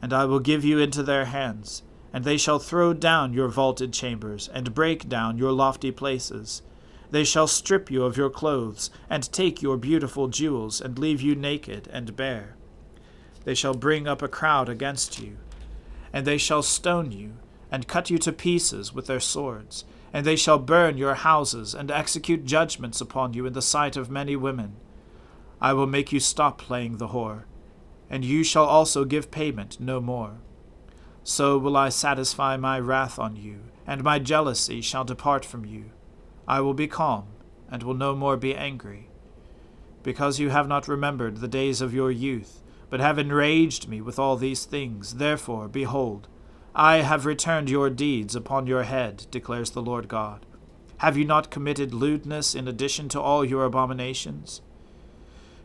And 0.00 0.12
I 0.12 0.24
will 0.24 0.40
give 0.40 0.64
you 0.64 0.78
into 0.78 1.02
their 1.02 1.26
hands, 1.26 1.82
and 2.12 2.24
they 2.24 2.36
shall 2.36 2.58
throw 2.58 2.92
down 2.92 3.32
your 3.32 3.48
vaulted 3.48 3.92
chambers, 3.92 4.48
and 4.48 4.74
break 4.74 5.08
down 5.08 5.38
your 5.38 5.52
lofty 5.52 5.90
places. 5.90 6.62
They 7.10 7.24
shall 7.24 7.46
strip 7.46 7.90
you 7.90 8.04
of 8.04 8.16
your 8.16 8.30
clothes, 8.30 8.90
and 9.08 9.30
take 9.32 9.62
your 9.62 9.76
beautiful 9.76 10.28
jewels, 10.28 10.80
and 10.80 10.98
leave 10.98 11.20
you 11.20 11.34
naked 11.34 11.88
and 11.92 12.16
bare. 12.16 12.56
They 13.44 13.54
shall 13.54 13.74
bring 13.74 14.08
up 14.08 14.22
a 14.22 14.28
crowd 14.28 14.68
against 14.68 15.20
you, 15.20 15.36
and 16.12 16.26
they 16.26 16.38
shall 16.38 16.62
stone 16.62 17.12
you 17.12 17.34
and 17.70 17.88
cut 17.88 18.10
you 18.10 18.18
to 18.18 18.32
pieces 18.32 18.92
with 18.92 19.06
their 19.06 19.20
swords, 19.20 19.84
and 20.12 20.24
they 20.24 20.36
shall 20.36 20.58
burn 20.58 20.96
your 20.96 21.14
houses, 21.14 21.74
and 21.74 21.90
execute 21.90 22.44
judgments 22.44 23.00
upon 23.00 23.34
you 23.34 23.46
in 23.46 23.52
the 23.52 23.62
sight 23.62 23.96
of 23.96 24.10
many 24.10 24.36
women. 24.36 24.76
I 25.60 25.72
will 25.72 25.86
make 25.86 26.12
you 26.12 26.20
stop 26.20 26.58
playing 26.58 26.96
the 26.96 27.08
whore, 27.08 27.44
and 28.10 28.24
you 28.24 28.44
shall 28.44 28.66
also 28.66 29.04
give 29.04 29.30
payment 29.30 29.80
no 29.80 30.00
more. 30.00 30.38
So 31.24 31.58
will 31.58 31.76
I 31.76 31.88
satisfy 31.88 32.56
my 32.56 32.78
wrath 32.78 33.18
on 33.18 33.36
you, 33.36 33.62
and 33.86 34.04
my 34.04 34.18
jealousy 34.18 34.80
shall 34.80 35.04
depart 35.04 35.44
from 35.44 35.64
you. 35.64 35.86
I 36.46 36.60
will 36.60 36.74
be 36.74 36.86
calm, 36.86 37.26
and 37.70 37.82
will 37.82 37.94
no 37.94 38.14
more 38.14 38.36
be 38.36 38.54
angry. 38.54 39.08
Because 40.02 40.38
you 40.38 40.50
have 40.50 40.68
not 40.68 40.86
remembered 40.86 41.38
the 41.38 41.48
days 41.48 41.80
of 41.80 41.94
your 41.94 42.10
youth, 42.10 42.62
but 42.90 43.00
have 43.00 43.18
enraged 43.18 43.88
me 43.88 44.00
with 44.00 44.18
all 44.18 44.36
these 44.36 44.64
things, 44.64 45.14
therefore, 45.14 45.66
behold, 45.66 46.28
I 46.74 46.98
have 46.98 47.26
returned 47.26 47.70
your 47.70 47.90
deeds 47.90 48.36
upon 48.36 48.66
your 48.66 48.84
head, 48.84 49.26
declares 49.30 49.70
the 49.70 49.82
Lord 49.82 50.08
God. 50.08 50.46
Have 50.98 51.16
you 51.16 51.24
not 51.24 51.50
committed 51.50 51.92
lewdness 51.92 52.54
in 52.54 52.68
addition 52.68 53.08
to 53.08 53.20
all 53.20 53.44
your 53.44 53.64
abominations? 53.64 54.60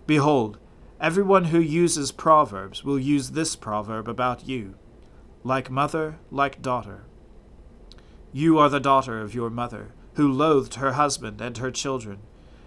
Behold, 0.07 0.57
everyone 0.99 1.45
who 1.45 1.59
uses 1.59 2.11
proverbs 2.11 2.83
will 2.83 2.99
use 2.99 3.31
this 3.31 3.55
proverb 3.55 4.07
about 4.07 4.47
you 4.47 4.75
like 5.43 5.71
mother, 5.71 6.19
like 6.29 6.61
daughter. 6.61 7.03
You 8.31 8.57
are 8.59 8.69
the 8.69 8.79
daughter 8.79 9.19
of 9.21 9.33
your 9.33 9.49
mother, 9.49 9.91
who 10.13 10.31
loathed 10.31 10.75
her 10.75 10.93
husband 10.93 11.41
and 11.41 11.57
her 11.57 11.71
children, 11.71 12.19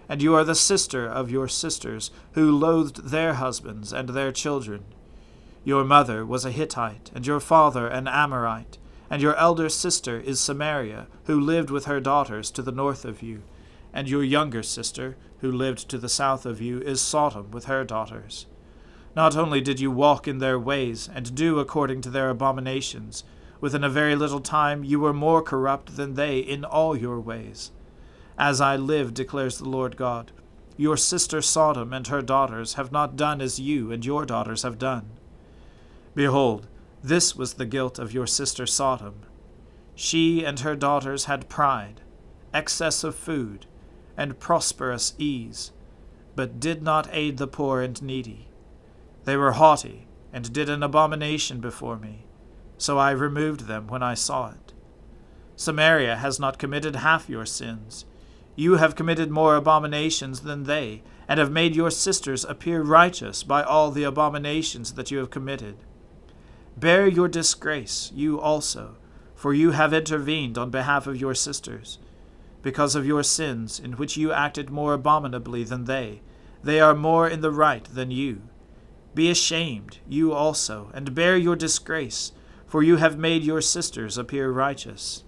and 0.09 0.21
you 0.21 0.35
are 0.35 0.43
the 0.43 0.55
sister 0.55 1.07
of 1.07 1.31
your 1.31 1.47
sisters, 1.47 2.11
who 2.33 2.51
loathed 2.51 3.09
their 3.09 3.35
husbands 3.35 3.93
and 3.93 4.09
their 4.09 4.31
children. 4.31 4.83
Your 5.63 5.83
mother 5.83 6.25
was 6.25 6.45
a 6.45 6.51
Hittite, 6.51 7.11
and 7.15 7.25
your 7.25 7.39
father 7.39 7.87
an 7.87 8.07
Amorite, 8.07 8.77
and 9.09 9.21
your 9.21 9.35
elder 9.35 9.69
sister 9.69 10.19
is 10.19 10.39
Samaria, 10.39 11.07
who 11.25 11.39
lived 11.39 11.71
with 11.71 11.85
her 11.85 11.99
daughters 11.99 12.51
to 12.51 12.61
the 12.61 12.71
north 12.71 13.05
of 13.05 13.23
you. 13.23 13.41
And 13.95 14.09
your 14.09 14.23
younger 14.23 14.61
sister, 14.61 15.15
who 15.39 15.49
lived 15.49 15.89
to 15.89 15.97
the 15.97 16.09
south 16.09 16.45
of 16.45 16.61
you, 16.61 16.81
is 16.81 16.99
Sodom 16.99 17.49
with 17.49 17.65
her 17.65 17.85
daughters. 17.85 18.45
Not 19.15 19.37
only 19.37 19.61
did 19.61 19.79
you 19.79 19.89
walk 19.89 20.27
in 20.27 20.39
their 20.39 20.59
ways, 20.59 21.09
and 21.11 21.33
do 21.33 21.59
according 21.59 22.01
to 22.01 22.09
their 22.09 22.29
abominations, 22.29 23.23
within 23.61 23.85
a 23.85 23.89
very 23.89 24.13
little 24.13 24.41
time 24.41 24.83
you 24.83 24.99
were 24.99 25.13
more 25.13 25.41
corrupt 25.41 25.95
than 25.95 26.15
they 26.15 26.39
in 26.39 26.65
all 26.65 26.97
your 26.97 27.21
ways. 27.21 27.71
As 28.37 28.59
I 28.59 28.75
live, 28.75 29.13
declares 29.13 29.57
the 29.57 29.69
Lord 29.69 29.95
God, 29.95 30.33
your 30.75 30.97
sister 30.97 31.41
Sodom 31.41 31.93
and 31.93 32.05
her 32.07 32.21
daughters 32.21 32.73
have 32.73 32.91
not 32.91 33.15
done 33.15 33.39
as 33.39 33.61
you 33.61 33.93
and 33.93 34.05
your 34.05 34.25
daughters 34.25 34.63
have 34.63 34.77
done. 34.77 35.11
Behold, 36.13 36.67
this 37.01 37.33
was 37.33 37.53
the 37.53 37.65
guilt 37.65 37.97
of 37.97 38.13
your 38.13 38.27
sister 38.27 38.65
Sodom. 38.65 39.21
She 39.95 40.43
and 40.43 40.59
her 40.59 40.75
daughters 40.75 41.25
had 41.25 41.47
pride, 41.47 42.01
excess 42.53 43.05
of 43.05 43.15
food, 43.15 43.67
and 44.17 44.39
prosperous 44.39 45.13
ease, 45.17 45.71
but 46.35 46.59
did 46.59 46.81
not 46.81 47.09
aid 47.11 47.37
the 47.37 47.47
poor 47.47 47.81
and 47.81 48.01
needy. 48.01 48.47
They 49.23 49.37
were 49.37 49.53
haughty, 49.53 50.07
and 50.31 50.51
did 50.51 50.69
an 50.69 50.83
abomination 50.83 51.59
before 51.59 51.97
me, 51.97 52.25
so 52.77 52.97
I 52.97 53.11
removed 53.11 53.61
them 53.61 53.87
when 53.87 54.03
I 54.03 54.13
saw 54.13 54.49
it. 54.49 54.73
Samaria 55.55 56.17
has 56.17 56.39
not 56.39 56.59
committed 56.59 56.97
half 56.97 57.29
your 57.29 57.45
sins. 57.45 58.05
You 58.55 58.75
have 58.75 58.95
committed 58.95 59.31
more 59.31 59.55
abominations 59.55 60.41
than 60.41 60.63
they, 60.63 61.01
and 61.27 61.39
have 61.39 61.51
made 61.51 61.75
your 61.75 61.89
sisters 61.89 62.45
appear 62.45 62.81
righteous 62.81 63.43
by 63.43 63.63
all 63.63 63.91
the 63.91 64.03
abominations 64.03 64.93
that 64.93 65.09
you 65.09 65.17
have 65.19 65.29
committed. 65.29 65.77
Bear 66.77 67.07
your 67.07 67.29
disgrace, 67.29 68.11
you 68.13 68.39
also, 68.39 68.97
for 69.33 69.53
you 69.53 69.71
have 69.71 69.93
intervened 69.93 70.57
on 70.57 70.69
behalf 70.69 71.07
of 71.07 71.19
your 71.19 71.33
sisters. 71.33 71.97
Because 72.65 72.95
of 72.95 73.05
your 73.05 73.21
sins, 73.21 73.79
in 73.79 73.93
which 73.93 74.17
you 74.17 74.31
acted 74.31 74.71
more 74.71 74.95
abominably 74.95 75.63
than 75.63 75.85
they, 75.85 76.21
they 76.63 76.79
are 76.79 76.95
more 76.95 77.29
in 77.29 77.41
the 77.41 77.51
right 77.51 77.85
than 77.85 78.09
you. 78.09 78.41
Be 79.13 79.29
ashamed, 79.29 79.99
you 80.09 80.33
also, 80.33 80.89
and 80.91 81.13
bear 81.13 81.37
your 81.37 81.55
disgrace, 81.55 82.31
for 82.65 82.81
you 82.81 82.95
have 82.95 83.19
made 83.19 83.43
your 83.43 83.61
sisters 83.61 84.17
appear 84.17 84.49
righteous. 84.49 85.23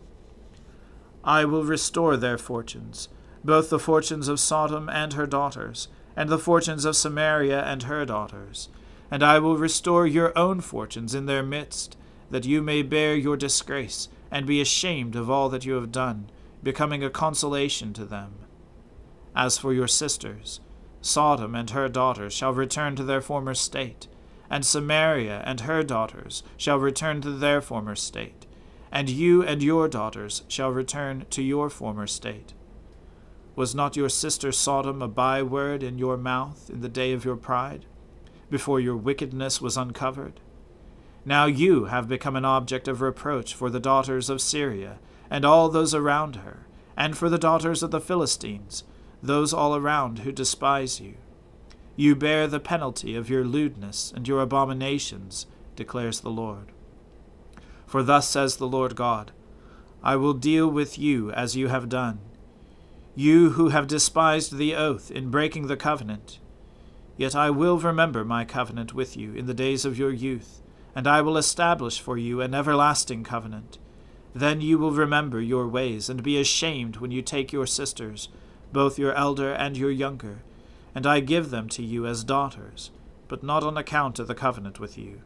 I 1.23 1.45
will 1.45 1.63
restore 1.63 2.17
their 2.17 2.39
fortunes, 2.39 3.07
both 3.43 3.69
the 3.69 3.77
fortunes 3.77 4.27
of 4.27 4.39
Sodom 4.39 4.89
and 4.89 5.13
her 5.13 5.27
daughters, 5.27 5.89
and 6.15 6.29
the 6.29 6.39
fortunes 6.39 6.85
of 6.85 6.95
Samaria 6.95 7.61
and 7.63 7.83
her 7.83 8.03
daughters 8.03 8.69
and 9.09 9.23
I 9.23 9.39
will 9.39 9.57
restore 9.57 10.05
your 10.05 10.37
own 10.37 10.61
fortunes 10.61 11.15
in 11.15 11.25
their 11.25 11.43
midst, 11.43 11.95
that 12.29 12.45
you 12.45 12.61
may 12.61 12.81
bear 12.81 13.15
your 13.15 13.37
disgrace, 13.37 14.09
and 14.29 14.45
be 14.45 14.59
ashamed 14.59 15.15
of 15.15 15.29
all 15.29 15.49
that 15.49 15.65
you 15.65 15.73
have 15.73 15.91
done, 15.91 16.29
becoming 16.63 17.03
a 17.03 17.09
consolation 17.09 17.93
to 17.93 18.05
them. 18.05 18.35
As 19.35 19.57
for 19.57 19.73
your 19.73 19.87
sisters, 19.87 20.59
Sodom 21.01 21.55
and 21.55 21.69
her 21.69 21.87
daughters 21.87 22.33
shall 22.33 22.53
return 22.53 22.95
to 22.95 23.03
their 23.03 23.21
former 23.21 23.53
state, 23.53 24.07
and 24.49 24.65
Samaria 24.65 25.43
and 25.45 25.61
her 25.61 25.83
daughters 25.83 26.43
shall 26.57 26.79
return 26.79 27.21
to 27.21 27.31
their 27.31 27.61
former 27.61 27.95
state, 27.95 28.45
and 28.91 29.09
you 29.09 29.43
and 29.43 29.61
your 29.61 29.87
daughters 29.87 30.43
shall 30.47 30.71
return 30.71 31.25
to 31.29 31.43
your 31.43 31.69
former 31.69 32.07
state. 32.07 32.53
Was 33.55 33.75
not 33.75 33.95
your 33.95 34.09
sister 34.09 34.51
Sodom 34.51 35.01
a 35.01 35.07
byword 35.07 35.83
in 35.83 35.97
your 35.97 36.17
mouth 36.17 36.69
in 36.69 36.81
the 36.81 36.89
day 36.89 37.13
of 37.13 37.25
your 37.25 37.37
pride? 37.37 37.85
before 38.49 38.79
your 38.79 38.95
wickedness 38.95 39.61
was 39.61 39.77
uncovered. 39.77 40.39
Now 41.27 41.45
you 41.45 41.85
have 41.85 42.07
become 42.07 42.37
an 42.37 42.45
object 42.45 42.87
of 42.87 43.01
reproach 43.01 43.53
for 43.53 43.69
the 43.69 43.81
daughters 43.81 44.29
of 44.29 44.39
Syria, 44.39 44.97
and 45.29 45.43
all 45.43 45.67
those 45.67 45.93
around 45.93 46.37
her, 46.37 46.67
and 46.95 47.17
for 47.17 47.27
the 47.27 47.37
daughters 47.37 47.83
of 47.83 47.91
the 47.91 47.99
Philistines, 47.99 48.85
those 49.21 49.53
all 49.53 49.75
around 49.75 50.19
who 50.19 50.31
despise 50.31 51.01
you. 51.01 51.15
You 51.97 52.15
bear 52.15 52.47
the 52.47 52.61
penalty 52.61 53.13
of 53.13 53.29
your 53.29 53.43
lewdness 53.43 54.13
and 54.15 54.25
your 54.25 54.41
abominations, 54.41 55.47
declares 55.75 56.21
the 56.21 56.29
Lord. 56.29 56.71
For 57.85 58.03
thus 58.03 58.29
says 58.29 58.55
the 58.55 58.65
Lord 58.65 58.95
God 58.95 59.33
I 60.01 60.15
will 60.15 60.33
deal 60.33 60.69
with 60.69 60.97
you 60.97 61.29
as 61.31 61.57
you 61.57 61.67
have 61.67 61.89
done. 61.89 62.19
You 63.15 63.49
who 63.49 63.67
have 63.69 63.87
despised 63.87 64.55
the 64.55 64.75
oath 64.75 65.11
in 65.11 65.29
breaking 65.29 65.67
the 65.67 65.75
covenant, 65.75 66.39
Yet 67.17 67.35
I 67.35 67.49
will 67.49 67.79
remember 67.79 68.23
my 68.23 68.45
covenant 68.45 68.93
with 68.93 69.17
you 69.17 69.33
in 69.33 69.45
the 69.45 69.53
days 69.53 69.83
of 69.83 69.97
your 69.97 70.13
youth, 70.13 70.61
and 70.97 71.05
I 71.05 71.21
will 71.21 71.37
establish 71.37 71.99
for 71.99 72.17
you 72.17 72.41
an 72.41 72.55
everlasting 72.55 73.23
covenant. 73.23 73.77
Then 74.33 74.61
you 74.61 74.79
will 74.79 74.89
remember 74.89 75.39
your 75.39 75.67
ways, 75.67 76.09
and 76.09 76.23
be 76.23 76.39
ashamed 76.39 76.97
when 76.97 77.11
you 77.11 77.21
take 77.21 77.53
your 77.53 77.67
sisters, 77.67 78.29
both 78.73 78.97
your 78.97 79.13
elder 79.13 79.53
and 79.53 79.77
your 79.77 79.91
younger, 79.91 80.39
and 80.95 81.05
I 81.05 81.19
give 81.19 81.51
them 81.51 81.69
to 81.69 81.83
you 81.83 82.07
as 82.07 82.23
daughters, 82.23 82.89
but 83.27 83.43
not 83.43 83.63
on 83.63 83.77
account 83.77 84.17
of 84.17 84.25
the 84.25 84.33
covenant 84.33 84.79
with 84.79 84.97
you. 84.97 85.21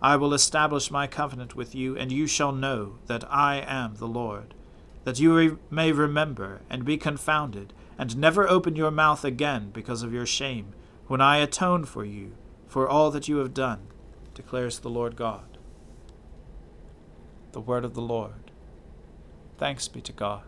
I 0.00 0.14
will 0.14 0.32
establish 0.32 0.88
my 0.88 1.08
covenant 1.08 1.56
with 1.56 1.74
you, 1.74 1.96
and 1.96 2.12
you 2.12 2.28
shall 2.28 2.52
know 2.52 2.98
that 3.06 3.24
I 3.28 3.56
am 3.56 3.96
the 3.96 4.06
Lord, 4.06 4.54
that 5.02 5.18
you 5.18 5.36
re- 5.36 5.56
may 5.68 5.90
remember 5.90 6.60
and 6.70 6.84
be 6.84 6.96
confounded, 6.96 7.72
and 7.98 8.16
never 8.16 8.48
open 8.48 8.76
your 8.76 8.92
mouth 8.92 9.24
again 9.24 9.70
because 9.72 10.04
of 10.04 10.12
your 10.12 10.26
shame 10.26 10.74
when 11.08 11.20
I 11.20 11.38
atone 11.38 11.86
for 11.86 12.04
you 12.04 12.34
for 12.68 12.88
all 12.88 13.10
that 13.10 13.26
you 13.26 13.38
have 13.38 13.52
done, 13.52 13.80
declares 14.34 14.78
the 14.78 14.90
Lord 14.90 15.16
God. 15.16 15.58
The 17.52 17.60
word 17.60 17.84
of 17.84 17.94
the 17.94 18.00
Lord. 18.00 18.50
Thanks 19.58 19.88
be 19.88 20.00
to 20.02 20.12
God. 20.12 20.44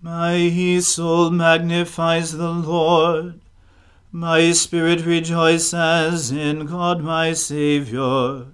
My 0.00 0.78
soul 0.80 1.30
magnifies 1.30 2.32
the 2.32 2.50
Lord. 2.50 3.40
My 4.12 4.52
spirit 4.52 5.04
rejoices 5.04 6.30
in 6.30 6.66
God 6.66 7.02
my 7.02 7.32
Saviour. 7.32 8.46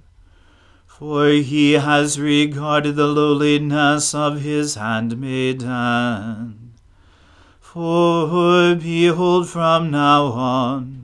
For 0.86 1.28
he 1.28 1.72
has 1.72 2.18
regarded 2.18 2.96
the 2.96 3.06
lowliness 3.06 4.14
of 4.14 4.40
his 4.40 4.76
handmaiden. 4.76 6.72
For 7.60 8.74
behold, 8.74 9.48
from 9.48 9.90
now 9.90 10.24
on, 10.26 11.03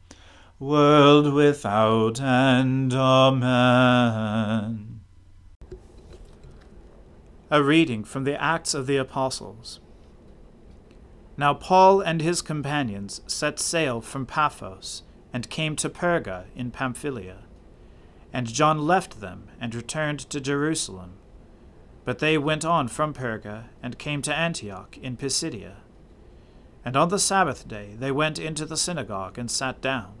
world 0.61 1.33
without 1.33 2.21
end. 2.21 2.93
Amen. 2.93 5.01
A 7.49 7.63
reading 7.63 8.03
from 8.03 8.25
the 8.25 8.39
Acts 8.39 8.75
of 8.75 8.85
the 8.85 8.97
Apostles. 8.97 9.79
Now 11.35 11.55
Paul 11.55 12.01
and 12.01 12.21
his 12.21 12.43
companions 12.43 13.21
set 13.25 13.59
sail 13.59 14.01
from 14.01 14.27
Paphos 14.27 15.01
and 15.33 15.49
came 15.49 15.75
to 15.77 15.89
Perga 15.89 16.45
in 16.55 16.69
Pamphylia. 16.69 17.39
And 18.31 18.45
John 18.45 18.85
left 18.85 19.19
them 19.19 19.47
and 19.59 19.73
returned 19.73 20.19
to 20.29 20.39
Jerusalem. 20.39 21.13
But 22.05 22.19
they 22.19 22.37
went 22.37 22.63
on 22.63 22.87
from 22.87 23.15
Perga 23.15 23.69
and 23.81 23.97
came 23.97 24.21
to 24.21 24.33
Antioch 24.33 24.95
in 24.99 25.17
Pisidia. 25.17 25.77
And 26.85 26.95
on 26.95 27.09
the 27.09 27.17
Sabbath 27.17 27.67
day 27.67 27.95
they 27.97 28.11
went 28.11 28.37
into 28.37 28.65
the 28.65 28.77
synagogue 28.77 29.39
and 29.39 29.49
sat 29.49 29.81
down. 29.81 30.20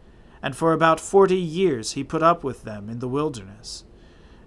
And 0.43 0.55
for 0.55 0.73
about 0.73 0.99
forty 0.99 1.37
years 1.37 1.93
he 1.93 2.03
put 2.03 2.23
up 2.23 2.43
with 2.43 2.63
them 2.63 2.89
in 2.89 2.99
the 2.99 3.07
wilderness. 3.07 3.83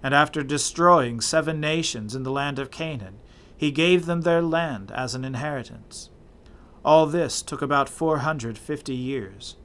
And 0.03 0.13
after 0.13 0.43
destroying 0.43 1.21
seven 1.21 1.59
nations 1.59 2.15
in 2.15 2.23
the 2.23 2.31
land 2.31 2.59
of 2.59 2.69
Canaan, 2.69 3.19
he 3.57 3.71
gave 3.71 4.05
them 4.05 4.21
their 4.21 4.41
land 4.41 4.91
as 4.91 5.15
an 5.15 5.23
inheritance. 5.23 6.09
All 6.83 7.05
this 7.05 7.41
took 7.41 7.61
about 7.61 7.89
four 7.89 8.19
hundred 8.19 8.57
fifty 8.57 8.95
years. 8.95 9.55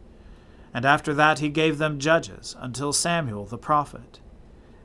And 0.73 0.85
after 0.85 1.13
that 1.15 1.41
he 1.41 1.49
gave 1.49 1.79
them 1.79 1.99
judges 1.99 2.55
until 2.59 2.93
Samuel 2.93 3.45
the 3.45 3.59
prophet. 3.59 4.21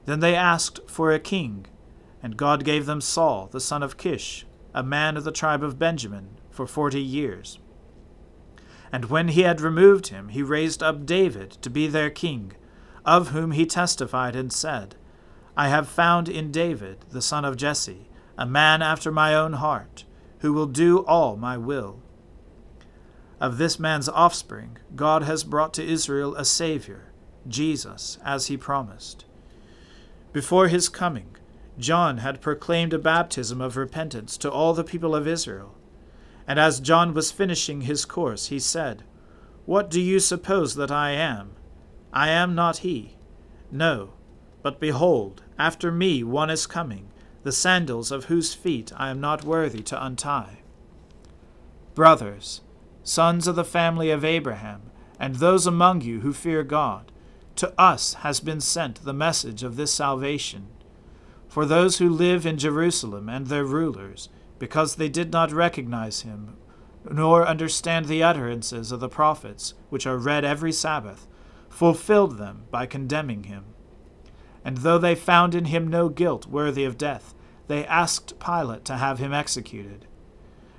Then 0.05 0.19
they 0.19 0.35
asked 0.35 0.79
for 0.87 1.11
a 1.11 1.19
king, 1.19 1.67
and 2.23 2.37
God 2.37 2.65
gave 2.65 2.87
them 2.87 3.01
Saul 3.01 3.47
the 3.51 3.61
son 3.61 3.83
of 3.83 3.97
Kish, 3.97 4.45
a 4.73 4.83
man 4.83 5.15
of 5.15 5.23
the 5.23 5.31
tribe 5.31 5.63
of 5.63 5.79
Benjamin, 5.79 6.39
for 6.49 6.65
forty 6.65 7.01
years. 7.01 7.59
And 8.91 9.05
when 9.05 9.29
he 9.29 9.41
had 9.41 9.61
removed 9.61 10.07
him, 10.07 10.29
he 10.29 10.41
raised 10.43 10.81
up 10.81 11.05
David 11.05 11.51
to 11.61 11.69
be 11.69 11.87
their 11.87 12.09
king, 12.09 12.53
of 13.03 13.29
whom 13.29 13.51
he 13.51 13.65
testified 13.65 14.35
and 14.35 14.51
said, 14.51 14.95
I 15.57 15.69
have 15.69 15.87
found 15.87 16.27
in 16.27 16.51
David, 16.51 17.05
the 17.09 17.21
son 17.21 17.45
of 17.45 17.57
Jesse, 17.57 18.09
a 18.37 18.45
man 18.45 18.81
after 18.81 19.11
my 19.11 19.33
own 19.33 19.53
heart, 19.53 20.03
who 20.39 20.53
will 20.53 20.65
do 20.65 20.99
all 21.05 21.37
my 21.37 21.57
will. 21.57 22.01
Of 23.39 23.57
this 23.57 23.79
man's 23.79 24.09
offspring, 24.09 24.77
God 24.95 25.23
has 25.23 25.43
brought 25.43 25.73
to 25.75 25.85
Israel 25.85 26.35
a 26.35 26.45
Saviour, 26.45 27.11
Jesus, 27.47 28.17
as 28.23 28.47
he 28.47 28.57
promised. 28.57 29.25
Before 30.33 30.67
his 30.67 30.89
coming, 30.89 31.35
John 31.77 32.17
had 32.17 32.41
proclaimed 32.41 32.93
a 32.93 32.99
baptism 32.99 33.61
of 33.61 33.77
repentance 33.77 34.37
to 34.37 34.51
all 34.51 34.73
the 34.73 34.83
people 34.83 35.15
of 35.15 35.27
Israel. 35.27 35.75
And 36.47 36.59
as 36.59 36.79
John 36.79 37.13
was 37.13 37.31
finishing 37.31 37.81
his 37.81 38.05
course, 38.05 38.47
he 38.47 38.59
said, 38.59 39.03
What 39.65 39.89
do 39.89 39.99
you 39.99 40.19
suppose 40.19 40.75
that 40.75 40.91
I 40.91 41.11
am? 41.11 41.51
I 42.13 42.29
am 42.29 42.55
not 42.55 42.77
he. 42.77 43.17
No, 43.71 44.13
but 44.61 44.79
behold, 44.79 45.41
after 45.57 45.91
me 45.91 46.23
one 46.23 46.49
is 46.49 46.67
coming 46.67 47.09
the 47.43 47.51
sandals 47.51 48.11
of 48.11 48.25
whose 48.25 48.55
feet 48.55 48.91
I 48.97 49.09
am 49.11 49.21
not 49.21 49.43
worthy 49.43 49.83
to 49.83 50.03
untie. 50.03 50.61
Brothers, 51.93 52.61
sons 53.03 53.47
of 53.47 53.55
the 53.55 53.63
family 53.63 54.09
of 54.09 54.25
Abraham, 54.25 54.81
and 55.19 55.35
those 55.35 55.67
among 55.67 56.01
you 56.01 56.21
who 56.21 56.33
fear 56.33 56.63
God, 56.63 57.11
to 57.57 57.71
us 57.79 58.15
has 58.15 58.39
been 58.39 58.59
sent 58.59 59.05
the 59.05 59.13
message 59.13 59.61
of 59.61 59.75
this 59.75 59.93
salvation. 59.93 60.67
For 61.47 61.65
those 61.65 61.99
who 61.99 62.09
live 62.09 62.47
in 62.47 62.57
Jerusalem 62.57 63.29
and 63.29 63.45
their 63.45 63.63
rulers, 63.63 64.27
because 64.59 64.95
they 64.95 65.09
did 65.09 65.31
not 65.31 65.51
recognize 65.51 66.21
him, 66.21 66.55
nor 67.09 67.47
understand 67.47 68.05
the 68.05 68.23
utterances 68.23 68.91
of 68.91 68.99
the 68.99 69.09
prophets, 69.09 69.73
which 69.89 70.07
are 70.07 70.17
read 70.17 70.43
every 70.43 70.71
Sabbath, 70.71 71.27
fulfilled 71.69 72.37
them 72.37 72.63
by 72.71 72.85
condemning 72.85 73.43
him. 73.43 73.65
And 74.63 74.77
though 74.77 74.97
they 74.97 75.15
found 75.15 75.53
in 75.53 75.65
him 75.65 75.87
no 75.87 76.09
guilt 76.09 76.47
worthy 76.47 76.85
of 76.85 76.97
death, 76.97 77.35
they 77.67 77.85
asked 77.85 78.39
Pilate 78.39 78.85
to 78.85 78.97
have 78.97 79.19
him 79.19 79.33
executed. 79.33 80.07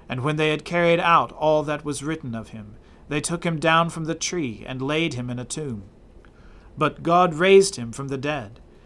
And 0.09 0.23
when 0.23 0.37
they 0.37 0.51
had 0.51 0.65
carried 0.65 1.01
out 1.01 1.33
all 1.33 1.63
that 1.65 1.85
was 1.85 2.03
written 2.03 2.35
of 2.35 2.49
him, 2.49 2.77
they 3.09 3.21
took 3.21 3.45
him 3.45 3.59
down 3.59 3.91
from 3.91 4.05
the 4.05 4.15
tree 4.15 4.65
and 4.67 4.83
laid 4.83 5.15
him 5.15 5.31
in 5.31 5.39
a 5.39 5.45
tomb. 5.45 5.85
But 6.77 7.03
God 7.03 7.35
raised 7.35 7.77
him 7.77 7.93
from 7.93 8.09
the 8.09 8.19
dead, 8.19 8.61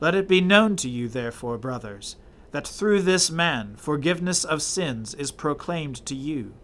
Let 0.00 0.14
it 0.14 0.26
be 0.26 0.40
known 0.40 0.76
to 0.76 0.88
you, 0.88 1.08
therefore, 1.08 1.58
brothers, 1.58 2.16
that 2.52 2.66
through 2.66 3.02
this 3.02 3.30
man 3.30 3.76
forgiveness 3.76 4.44
of 4.44 4.62
sins 4.62 5.14
is 5.14 5.30
proclaimed 5.30 6.04
to 6.06 6.14
you. 6.14 6.54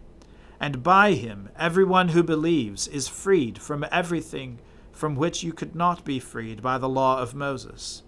And 0.59 0.81
by 0.81 1.13
him 1.13 1.49
every 1.57 1.85
one 1.85 2.09
who 2.09 2.23
believes 2.23 2.87
is 2.87 3.07
freed 3.07 3.59
from 3.59 3.85
everything 3.91 4.59
from 4.91 5.15
which 5.15 5.43
you 5.43 5.53
could 5.53 5.75
not 5.75 6.03
be 6.03 6.19
freed 6.19 6.61
by 6.63 6.79
the 6.79 6.89
law 6.89 7.21
of 7.21 7.35
Moses. 7.35 8.01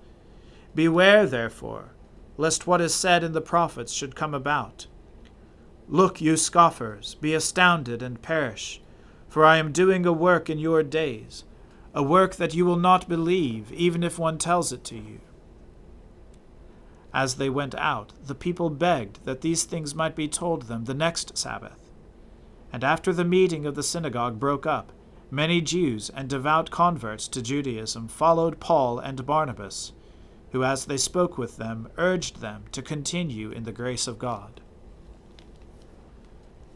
Beware, 0.73 1.27
therefore, 1.27 1.91
lest 2.37 2.65
what 2.65 2.81
is 2.81 2.95
said 2.95 3.23
in 3.23 3.33
the 3.33 3.41
prophets 3.41 3.93
should 3.93 4.15
come 4.15 4.33
about. 4.33 4.87
Look, 5.87 6.19
you 6.21 6.37
scoffers, 6.37 7.15
be 7.15 7.35
astounded 7.35 8.01
and 8.01 8.21
perish, 8.21 8.81
for 9.27 9.45
I 9.45 9.57
am 9.57 9.71
doing 9.71 10.05
a 10.05 10.13
work 10.13 10.49
in 10.49 10.57
your 10.57 10.81
days, 10.81 11.43
a 11.93 12.04
work 12.04 12.36
that 12.36 12.54
you 12.54 12.65
will 12.65 12.78
not 12.78 13.10
believe, 13.10 13.71
even 13.71 14.04
if 14.04 14.19
one 14.19 14.38
tells 14.38 14.71
it 14.71 14.84
to 14.86 14.95
you. 14.95 15.19
As 17.13 17.36
they 17.36 17.49
went 17.49 17.73
out, 17.75 18.13
the 18.25 18.36
people 18.36 18.69
begged 18.69 19.25
that 19.25 19.41
these 19.41 19.63
things 19.63 19.95
might 19.95 20.15
be 20.15 20.28
told 20.28 20.63
them 20.63 20.86
the 20.86 20.93
next 20.93 21.38
Sabbath. 21.38 21.89
And 22.71 22.84
after 22.84 23.12
the 23.12 23.25
meeting 23.25 23.65
of 23.65 23.75
the 23.75 23.84
synagogue 23.84 24.39
broke 24.39 24.67
up, 24.67 24.91
many 25.32 25.62
Jews 25.62 26.12
and 26.12 26.30
devout 26.30 26.69
converts 26.69 27.28
to 27.30 27.41
Judaism 27.41 28.08
followed 28.08 28.60
Paul 28.60 28.99
and 28.99 29.25
Barnabas 29.25 29.93
who, 30.52 30.63
as 30.63 30.86
they 30.86 30.97
spoke 30.97 31.38
with 31.38 31.58
them, 31.58 31.89
urged 31.97 32.41
them 32.41 32.63
to 32.71 32.82
continue 32.82 33.52
in 33.52 33.63
the 33.63 33.71
grace 33.71 34.08
of 34.08 34.17
God. 34.17 34.62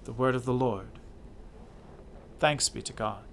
The 0.04 0.14
Word 0.14 0.36
of 0.36 0.46
the 0.46 0.54
Lord. 0.54 1.00
Thanks 2.40 2.70
be 2.70 2.82
to 2.82 2.94
God. 2.94 3.33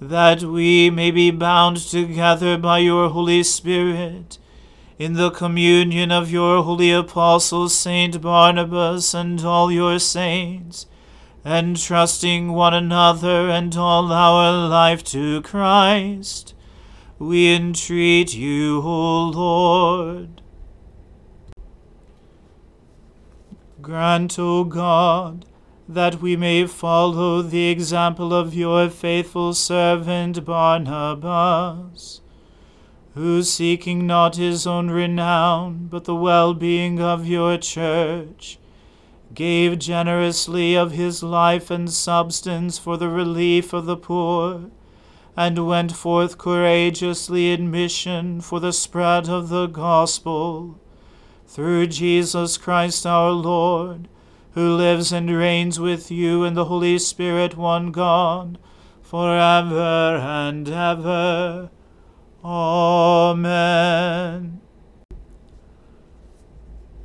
that 0.00 0.42
we 0.42 0.90
may 0.90 1.10
be 1.10 1.30
bound 1.30 1.76
together 1.76 2.56
by 2.56 2.78
your 2.78 3.08
Holy 3.08 3.42
Spirit 3.42 4.38
in 4.98 5.12
the 5.12 5.30
communion 5.30 6.10
of 6.10 6.30
your 6.30 6.62
holy 6.62 6.90
apostles, 6.90 7.72
Saint 7.72 8.20
Barnabas, 8.20 9.14
and 9.14 9.40
all 9.44 9.70
your 9.70 9.98
saints, 10.00 10.86
entrusting 11.44 12.52
one 12.52 12.74
another 12.74 13.48
and 13.48 13.76
all 13.76 14.12
our 14.12 14.68
life 14.68 15.04
to 15.04 15.40
Christ, 15.42 16.52
we 17.18 17.54
entreat 17.54 18.34
you, 18.34 18.80
O 18.82 19.28
Lord. 19.28 20.42
Grant, 23.80 24.38
O 24.38 24.64
God, 24.64 25.44
that 25.88 26.20
we 26.20 26.36
may 26.36 26.66
follow 26.66 27.40
the 27.40 27.68
example 27.70 28.34
of 28.34 28.54
your 28.54 28.90
faithful 28.90 29.54
servant 29.54 30.44
Barnabas, 30.44 32.20
who, 33.14 33.42
seeking 33.42 34.06
not 34.06 34.36
his 34.36 34.66
own 34.66 34.90
renown, 34.90 35.88
but 35.90 36.04
the 36.04 36.14
well 36.14 36.52
being 36.52 37.00
of 37.00 37.26
your 37.26 37.56
church, 37.56 38.58
gave 39.32 39.78
generously 39.78 40.76
of 40.76 40.92
his 40.92 41.22
life 41.22 41.70
and 41.70 41.90
substance 41.90 42.78
for 42.78 42.98
the 42.98 43.08
relief 43.08 43.72
of 43.72 43.86
the 43.86 43.96
poor, 43.96 44.70
and 45.38 45.66
went 45.66 45.92
forth 45.92 46.36
courageously 46.36 47.50
in 47.50 47.70
mission 47.70 48.42
for 48.42 48.60
the 48.60 48.72
spread 48.74 49.26
of 49.28 49.48
the 49.48 49.66
gospel. 49.66 50.78
Through 51.46 51.86
Jesus 51.86 52.58
Christ 52.58 53.06
our 53.06 53.30
Lord, 53.30 54.06
who 54.58 54.74
lives 54.74 55.12
and 55.12 55.30
reigns 55.30 55.78
with 55.78 56.10
you 56.10 56.42
in 56.42 56.54
the 56.54 56.64
Holy 56.64 56.98
Spirit, 56.98 57.56
one 57.56 57.92
God, 57.92 58.58
for 59.00 59.30
ever 59.38 60.16
and 60.16 60.68
ever. 60.68 61.70
Amen. 62.44 63.40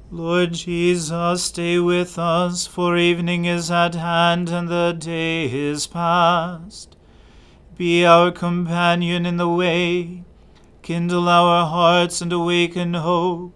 Lord 0.10 0.54
Jesus, 0.54 1.44
stay 1.44 1.78
with 1.78 2.18
us, 2.18 2.66
for 2.66 2.98
evening 2.98 3.46
is 3.46 3.70
at 3.70 3.94
hand 3.94 4.50
and 4.50 4.68
the 4.68 4.98
day 4.98 5.46
is 5.46 5.86
past. 5.86 6.98
Be 7.78 8.04
our 8.04 8.32
companion 8.32 9.28
in 9.28 9.38
the 9.38 9.48
way, 9.48 10.24
kindle 10.82 11.30
our 11.30 11.68
hearts 11.68 12.20
and 12.20 12.34
awaken 12.34 12.96
hope 12.96 13.56